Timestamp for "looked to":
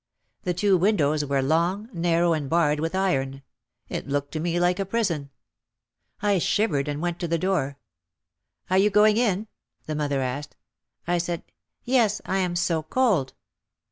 4.07-4.39